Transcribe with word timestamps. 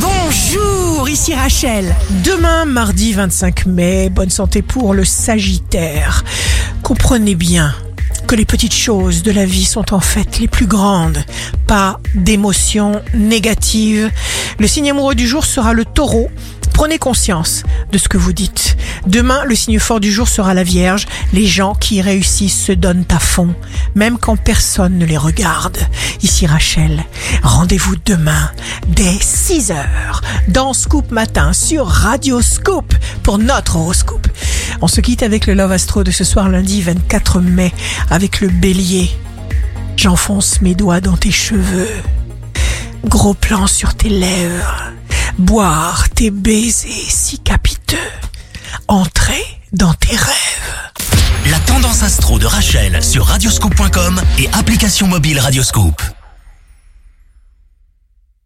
Bonjour, 0.00 1.08
ici 1.08 1.34
Rachel. 1.34 1.94
Demain, 2.24 2.64
mardi 2.64 3.12
25 3.12 3.66
mai, 3.66 4.10
bonne 4.10 4.30
santé 4.30 4.62
pour 4.62 4.94
le 4.94 5.04
Sagittaire. 5.04 6.24
Comprenez 6.82 7.34
bien 7.34 7.74
que 8.28 8.36
les 8.36 8.44
petites 8.44 8.74
choses 8.74 9.22
de 9.22 9.32
la 9.32 9.44
vie 9.44 9.64
sont 9.64 9.92
en 9.92 10.00
fait 10.00 10.38
les 10.38 10.48
plus 10.48 10.66
grandes. 10.66 11.24
Pas 11.66 11.98
d'émotions 12.14 13.02
négatives. 13.14 14.10
Le 14.58 14.66
signe 14.66 14.90
amoureux 14.90 15.14
du 15.14 15.26
jour 15.26 15.44
sera 15.44 15.72
le 15.72 15.84
taureau. 15.84 16.30
Prenez 16.74 16.98
conscience 16.98 17.64
de 17.90 17.98
ce 17.98 18.08
que 18.08 18.18
vous 18.18 18.32
dites. 18.32 18.76
Demain, 19.06 19.44
le 19.44 19.56
signe 19.56 19.80
fort 19.80 19.98
du 19.98 20.12
jour 20.12 20.28
sera 20.28 20.54
la 20.54 20.62
Vierge. 20.62 21.06
Les 21.32 21.44
gens 21.46 21.74
qui 21.74 22.00
réussissent 22.00 22.66
se 22.66 22.72
donnent 22.72 23.04
à 23.10 23.18
fond, 23.18 23.52
même 23.96 24.16
quand 24.16 24.36
personne 24.36 24.96
ne 24.96 25.04
les 25.04 25.16
regarde. 25.16 25.78
Ici 26.22 26.46
Rachel, 26.46 27.04
rendez-vous 27.42 27.96
demain 28.06 28.50
dès 28.86 29.18
6 29.48 29.70
heures 29.70 30.20
dans 30.48 30.74
Scoop 30.74 31.10
Matin 31.10 31.54
sur 31.54 31.86
Radio 31.86 32.42
Scoop 32.42 32.94
pour 33.22 33.38
notre 33.38 33.76
horoscope. 33.76 34.28
On 34.82 34.88
se 34.88 35.00
quitte 35.00 35.22
avec 35.22 35.46
le 35.46 35.54
Love 35.54 35.72
Astro 35.72 36.04
de 36.04 36.10
ce 36.10 36.22
soir 36.22 36.50
lundi 36.50 36.82
24 36.82 37.40
mai 37.40 37.72
avec 38.10 38.42
le 38.42 38.48
bélier. 38.48 39.10
J'enfonce 39.96 40.60
mes 40.60 40.74
doigts 40.74 41.00
dans 41.00 41.16
tes 41.16 41.30
cheveux. 41.30 41.88
Gros 43.06 43.32
plan 43.32 43.66
sur 43.66 43.94
tes 43.94 44.10
lèvres. 44.10 44.92
Boire 45.38 46.10
tes 46.10 46.30
baisers 46.30 47.08
si 47.08 47.38
capiteux. 47.38 47.96
Entrer 48.86 49.42
dans 49.72 49.94
tes 49.94 50.14
rêves. 50.14 51.50
La 51.50 51.58
tendance 51.60 52.02
astro 52.02 52.38
de 52.38 52.44
Rachel 52.44 53.02
sur 53.02 53.24
radioscope.com 53.24 54.20
et 54.40 54.50
application 54.52 55.06
mobile 55.06 55.40
Radioscope. 55.40 56.02